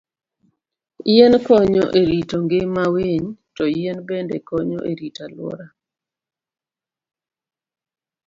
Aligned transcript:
Yien 1.11 1.33
konyo 1.45 1.83
e 1.99 2.01
rito 2.09 2.37
ngima 2.45 2.83
winy, 2.93 3.25
to 3.55 3.63
yien 3.77 3.97
bende 4.07 4.37
konyo 4.49 4.79
e 4.89 4.91
rito 4.99 5.21
alwora. 5.27 5.67